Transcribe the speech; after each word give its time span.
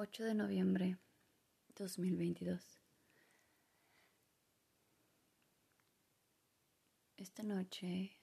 8 0.00 0.22
de 0.22 0.34
noviembre 0.34 0.96
2022. 1.74 2.62
Esta 7.16 7.42
noche 7.42 8.16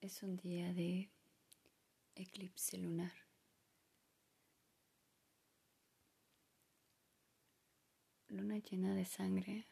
es 0.00 0.22
un 0.22 0.38
día 0.38 0.72
de 0.72 1.10
eclipse 2.14 2.78
lunar. 2.78 3.12
Luna 8.28 8.56
llena 8.56 8.94
de 8.94 9.04
sangre. 9.04 9.66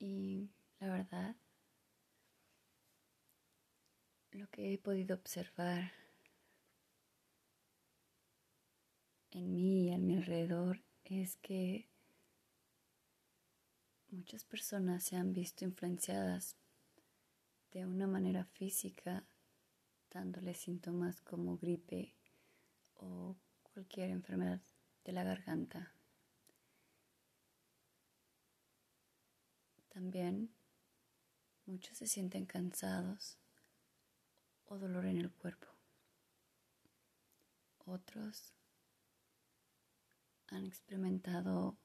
Y 0.00 0.50
la 0.80 0.88
verdad 0.88 1.36
lo 4.48 4.50
que 4.50 4.74
he 4.74 4.78
podido 4.78 5.14
observar 5.14 5.92
en 9.30 9.52
mí 9.54 9.88
y 9.88 9.92
a 9.92 9.98
mi 9.98 10.16
alrededor 10.16 10.82
es 11.04 11.36
que 11.36 11.88
muchas 14.10 14.44
personas 14.44 15.04
se 15.04 15.16
han 15.16 15.32
visto 15.32 15.64
influenciadas 15.64 16.56
de 17.72 17.84
una 17.84 18.06
manera 18.06 18.44
física, 18.44 19.26
dándole 20.10 20.54
síntomas 20.54 21.20
como 21.20 21.58
gripe 21.58 22.14
o 22.96 23.36
cualquier 23.62 24.10
enfermedad 24.10 24.60
de 25.04 25.12
la 25.12 25.24
garganta. 25.24 25.92
También 29.90 30.50
muchos 31.66 31.98
se 31.98 32.06
sienten 32.06 32.46
cansados 32.46 33.37
o 34.68 34.78
dolor 34.78 35.06
en 35.06 35.18
el 35.18 35.30
cuerpo. 35.30 35.66
Otros 37.86 38.52
han 40.48 40.66
experimentado 40.66 41.78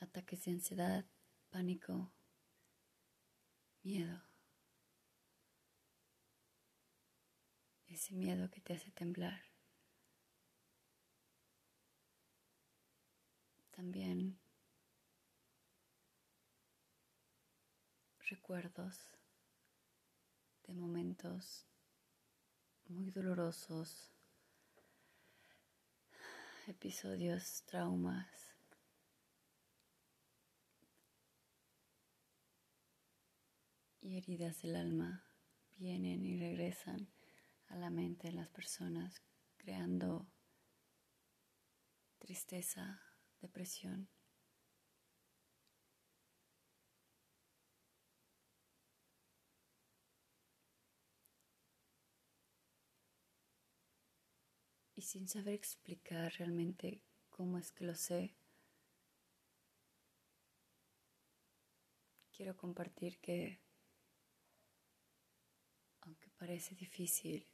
ataques 0.00 0.44
de 0.44 0.52
ansiedad, 0.52 1.04
pánico, 1.50 2.12
miedo. 3.82 4.22
Ese 7.88 8.14
miedo 8.14 8.48
que 8.50 8.60
te 8.60 8.74
hace 8.74 8.92
temblar. 8.92 9.42
También 13.72 14.38
recuerdos 18.28 19.08
de 20.64 20.74
momentos 20.74 21.69
muy 22.90 23.10
dolorosos, 23.10 24.10
episodios, 26.66 27.62
traumas. 27.62 28.26
Y 34.02 34.16
heridas 34.16 34.62
del 34.62 34.76
alma 34.76 35.24
vienen 35.76 36.24
y 36.24 36.36
regresan 36.38 37.08
a 37.68 37.76
la 37.76 37.90
mente 37.90 38.28
de 38.28 38.34
las 38.34 38.48
personas, 38.48 39.22
creando 39.56 40.26
tristeza, 42.18 43.00
depresión. 43.40 44.08
Y 55.00 55.02
sin 55.02 55.28
saber 55.28 55.54
explicar 55.54 56.30
realmente 56.36 57.02
cómo 57.30 57.56
es 57.56 57.72
que 57.72 57.86
lo 57.86 57.94
sé, 57.94 58.36
quiero 62.36 62.54
compartir 62.54 63.18
que, 63.18 63.62
aunque 66.02 66.28
parece 66.36 66.74
difícil, 66.74 67.48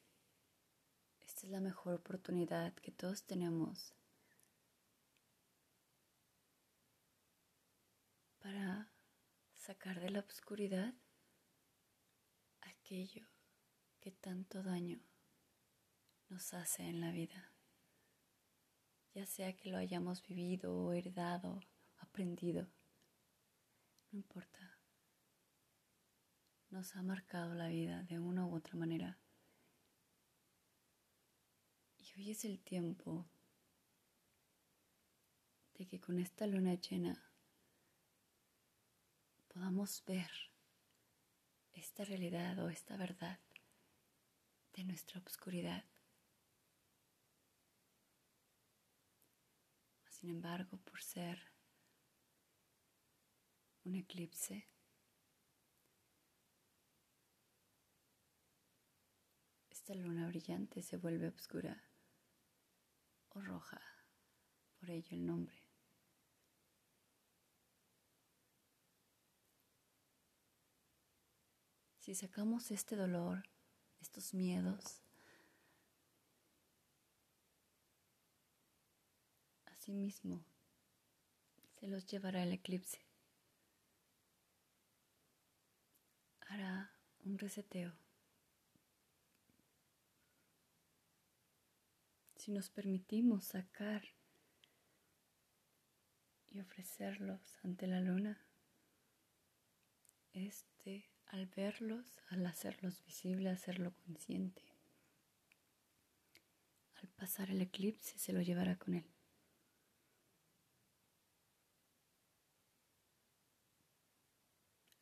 esta 1.21 1.47
es 1.47 1.53
la 1.53 1.61
mejor 1.61 1.95
oportunidad 1.95 2.75
que 2.75 2.91
todos 2.91 3.23
tenemos 3.23 3.95
para 8.41 8.91
sacar 9.55 10.01
de 10.01 10.11
la 10.11 10.19
oscuridad 10.19 10.95
aquello 12.63 13.29
que 14.01 14.11
tanto 14.11 14.65
daño 14.65 14.99
nos 16.29 16.55
hace 16.55 16.83
en 16.83 17.01
la 17.01 17.11
vida, 17.11 17.53
ya 19.15 19.27
sea 19.27 19.57
que 19.57 19.71
lo 19.71 19.79
hayamos 19.79 20.23
vivido 20.23 20.93
heredado, 20.93 21.61
aprendido, 21.99 22.69
no 24.11 24.19
importa, 24.19 24.79
nos 26.71 26.97
ha 26.97 27.03
marcado 27.03 27.55
la 27.55 27.69
vida 27.69 28.03
de 28.03 28.19
una 28.19 28.45
u 28.45 28.55
otra 28.55 28.77
manera. 28.77 29.19
Y 31.97 32.13
hoy 32.19 32.31
es 32.31 32.45
el 32.45 32.61
tiempo 32.61 33.27
de 35.75 35.87
que 35.87 36.01
con 36.01 36.19
esta 36.19 36.47
luna 36.47 36.75
llena 36.75 37.31
podamos 39.49 40.03
ver 40.07 40.31
esta 41.73 42.05
realidad 42.05 42.59
o 42.59 42.69
esta 42.69 42.97
verdad 42.97 43.39
de 44.75 44.85
nuestra 44.85 45.21
obscuridad. 45.21 45.85
Sin 50.19 50.31
embargo, 50.31 50.79
por 50.79 51.03
ser 51.03 51.39
un 53.85 53.97
eclipse, 53.97 54.67
esta 59.69 59.95
luna 59.95 60.27
brillante 60.27 60.81
se 60.81 60.97
vuelve 60.97 61.29
oscura 61.29 61.85
o 63.29 63.43
roja, 63.43 63.83
por 64.81 64.89
ello 64.89 65.11
el 65.11 65.27
nombre. 65.27 65.63
Si 71.99 72.15
sacamos 72.15 72.71
este 72.71 72.97
dolor, 72.97 73.43
estos 74.01 74.33
miedos, 74.33 75.06
sí 79.87 79.93
mismo 79.93 80.45
se 81.79 81.87
los 81.87 82.07
llevará 82.07 82.43
el 82.43 82.53
eclipse. 82.53 82.99
Hará 86.49 86.91
un 87.25 87.39
reseteo. 87.39 87.93
Si 92.35 92.51
nos 92.51 92.69
permitimos 92.69 93.45
sacar 93.45 94.03
y 96.49 96.59
ofrecerlos 96.59 97.41
ante 97.63 97.87
la 97.87 98.01
luna, 98.01 98.45
este 100.33 101.09
al 101.27 101.47
verlos, 101.47 102.19
al 102.31 102.45
hacerlos 102.45 103.05
visibles, 103.05 103.53
hacerlo 103.53 103.95
consciente, 104.05 104.63
al 106.97 107.09
pasar 107.11 107.51
el 107.51 107.61
eclipse 107.61 108.19
se 108.19 108.33
lo 108.33 108.41
llevará 108.43 108.77
con 108.77 108.95
él. 108.95 109.16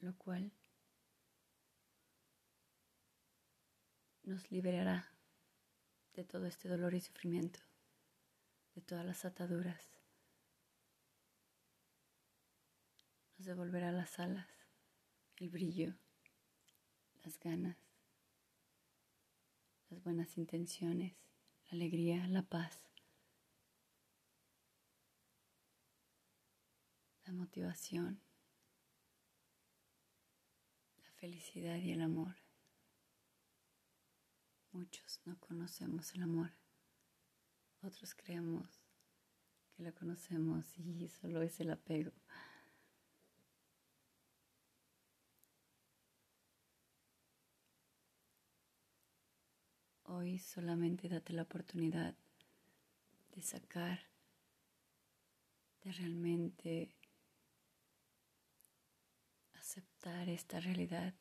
Lo 0.04 0.15
cual 0.19 0.53
nos 4.22 4.50
liberará 4.50 5.11
de 6.12 6.25
todo 6.25 6.46
este 6.46 6.69
dolor 6.69 6.94
y 6.94 7.00
sufrimiento, 7.00 7.58
de 8.75 8.82
todas 8.82 9.05
las 9.06 9.25
ataduras. 9.25 9.82
Nos 13.38 13.46
devolverá 13.46 13.93
las 13.93 14.19
alas, 14.19 14.49
el 15.37 15.49
brillo, 15.49 15.94
las 17.25 17.38
ganas, 17.38 17.79
las 19.88 20.02
buenas 20.02 20.37
intenciones, 20.37 21.14
la 21.64 21.76
alegría, 21.76 22.29
la 22.29 22.43
paz, 22.43 22.79
la 27.25 27.32
motivación 27.32 28.20
felicidad 31.25 31.76
y 31.76 31.91
el 31.91 32.03
amor. 32.03 32.37
Muchos 34.73 35.23
no 35.25 35.41
conocemos 35.41 36.15
el 36.15 36.23
amor. 36.23 36.50
Otros 37.81 38.15
creemos 38.15 38.69
que 39.75 39.85
lo 39.85 39.94
conocemos 39.94 40.67
y 40.76 41.09
solo 41.09 41.41
es 41.41 41.59
el 41.61 41.71
apego. 41.71 42.12
Hoy 50.03 50.38
solamente 50.38 51.09
date 51.09 51.32
la 51.32 51.44
oportunidad 51.44 52.15
de 53.35 53.41
sacar, 53.41 54.00
de 55.85 55.93
realmente 55.93 56.94
aceptar 59.75 60.29
esta 60.29 60.61
realidad. 60.61 61.15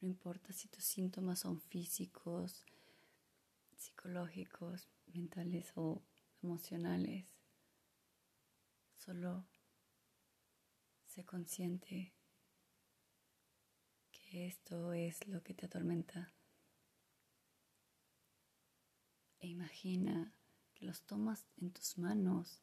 No 0.00 0.08
importa 0.08 0.52
si 0.52 0.68
tus 0.68 0.84
síntomas 0.84 1.38
son 1.38 1.58
físicos, 1.58 2.66
psicológicos, 3.78 4.88
mentales 5.06 5.72
o 5.74 6.02
emocionales. 6.42 7.26
Solo 8.94 9.46
sé 11.06 11.24
consciente 11.24 12.12
que 14.12 14.46
esto 14.46 14.92
es 14.92 15.26
lo 15.26 15.42
que 15.42 15.54
te 15.54 15.64
atormenta. 15.64 16.34
E 19.40 19.46
imagina 19.46 20.34
que 20.74 20.84
los 20.84 21.00
tomas 21.06 21.46
en 21.56 21.70
tus 21.70 21.96
manos 21.96 22.60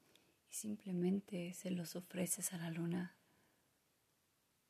y 0.48 0.54
simplemente 0.54 1.52
se 1.54 1.72
los 1.72 1.96
ofreces 1.96 2.54
a 2.54 2.58
la 2.60 2.70
luna 2.70 3.18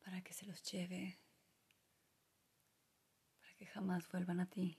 para 0.05 0.21
que 0.21 0.33
se 0.33 0.45
los 0.45 0.61
lleve, 0.61 1.19
para 3.39 3.55
que 3.55 3.65
jamás 3.65 4.07
vuelvan 4.09 4.39
a 4.39 4.45
ti. 4.47 4.77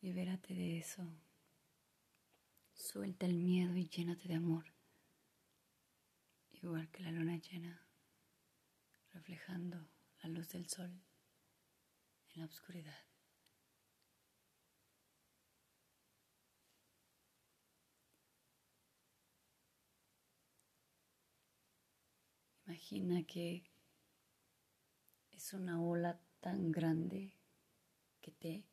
Libérate 0.00 0.52
de 0.52 0.78
eso. 0.78 1.06
Suelta 2.74 3.26
el 3.26 3.36
miedo 3.38 3.76
y 3.76 3.88
llénate 3.88 4.26
de 4.26 4.34
amor. 4.34 4.64
Igual 6.50 6.90
que 6.90 7.04
la 7.04 7.12
luna 7.12 7.36
llena, 7.36 7.86
reflejando 9.12 9.88
la 10.22 10.28
luz 10.28 10.48
del 10.48 10.68
sol 10.68 10.90
en 12.34 12.40
la 12.40 12.46
oscuridad. 12.46 13.09
Imagina 22.80 23.22
que 23.24 23.62
es 25.32 25.52
una 25.52 25.82
ola 25.82 26.18
tan 26.40 26.72
grande 26.72 27.34
que 28.22 28.30
te 28.30 28.64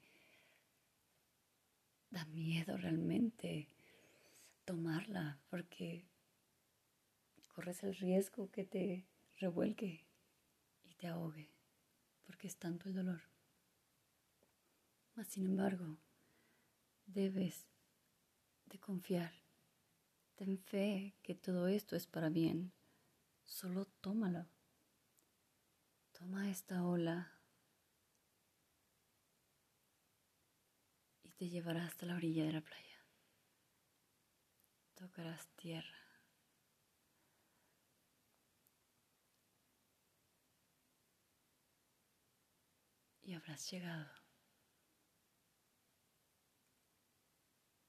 da 2.09 2.23
miedo 2.27 2.77
realmente 2.77 3.67
tomarla 4.63 5.41
porque 5.49 6.07
corres 7.49 7.83
el 7.83 7.95
riesgo 7.95 8.49
que 8.49 8.63
te 8.63 9.05
revuelque 9.39 10.07
y 10.85 10.93
te 10.93 11.07
ahogue 11.07 11.51
porque 12.25 12.47
es 12.47 12.55
tanto 12.55 12.87
el 12.87 12.95
dolor. 12.95 13.21
Mas 15.15 15.27
sin 15.27 15.47
embargo, 15.47 15.97
debes 17.05 17.67
de 18.67 18.79
confiar. 18.79 19.33
Ten 20.35 20.57
fe 20.57 21.13
que 21.23 21.35
todo 21.35 21.67
esto 21.67 21.97
es 21.97 22.07
para 22.07 22.29
bien. 22.29 22.71
Solo 23.47 23.85
tómalo. 24.01 24.45
Toma 26.11 26.51
esta 26.51 26.85
ola 26.85 27.37
te 31.37 31.49
llevará 31.49 31.85
hasta 31.85 32.07
la 32.07 32.15
orilla 32.15 32.45
de 32.45 32.51
la 32.51 32.61
playa. 32.61 33.05
Tocarás 34.95 35.47
tierra. 35.55 35.95
Y 43.21 43.33
habrás 43.33 43.69
llegado 43.69 44.09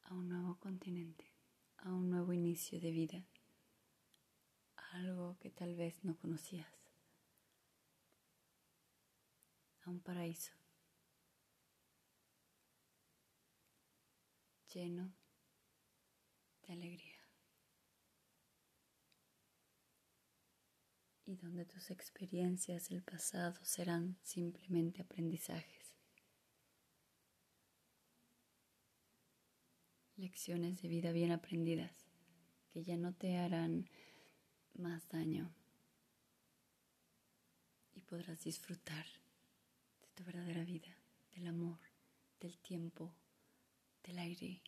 a 0.03 0.13
un 0.13 0.29
nuevo 0.29 0.59
continente, 0.59 1.33
a 1.79 1.95
un 1.95 2.11
nuevo 2.11 2.33
inicio 2.33 2.81
de 2.81 2.91
vida, 2.91 3.25
algo 4.99 5.39
que 5.41 5.51
tal 5.51 5.75
vez 5.75 6.05
no 6.05 6.17
conocías, 6.17 6.73
a 9.83 9.91
un 9.91 10.01
paraíso. 10.01 10.53
lleno 14.75 15.15
de 16.67 16.73
alegría. 16.75 17.17
Y 21.25 21.37
donde 21.37 21.65
tus 21.65 21.91
experiencias 21.91 22.89
del 22.89 23.03
pasado 23.03 23.59
serán 23.65 24.19
simplemente 24.23 25.03
aprendizajes, 25.03 25.95
lecciones 30.17 30.81
de 30.83 30.89
vida 30.89 31.13
bien 31.13 31.33
aprendidas 31.33 32.07
que 32.71 32.83
ya 32.83 32.97
no 32.97 33.15
te 33.15 33.37
harán 33.37 33.89
daño 35.09 35.51
y 37.95 38.01
podrás 38.03 38.43
disfrutar 38.45 39.07
de 40.03 40.09
tu 40.15 40.25
verdadera 40.25 40.65
vida, 40.65 40.97
del 41.33 41.47
amor, 41.47 41.79
del 42.41 42.59
tiempo 42.59 43.15
del 44.09 44.19
aire, 44.21 44.63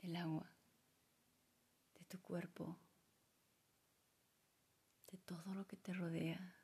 del 0.00 0.16
agua, 0.16 0.50
de 1.98 2.04
tu 2.06 2.18
cuerpo, 2.20 2.78
de 5.10 5.18
todo 5.18 5.54
lo 5.54 5.66
que 5.66 5.76
te 5.76 5.92
rodea. 5.92 6.56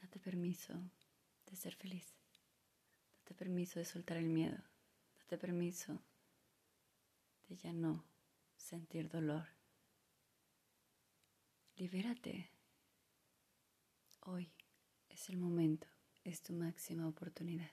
Date 0.00 0.18
permiso 0.20 0.72
de 1.46 1.56
ser 1.56 1.74
feliz. 1.74 2.25
Date 3.26 3.34
permiso 3.34 3.80
de 3.80 3.84
soltar 3.84 4.18
el 4.18 4.28
miedo. 4.28 4.56
Date 5.18 5.36
permiso 5.36 6.00
de 7.48 7.56
ya 7.56 7.72
no 7.72 8.04
sentir 8.56 9.08
dolor. 9.08 9.48
Libérate. 11.74 12.48
Hoy 14.20 14.52
es 15.08 15.28
el 15.28 15.38
momento, 15.38 15.88
es 16.22 16.40
tu 16.40 16.52
máxima 16.52 17.08
oportunidad. 17.08 17.72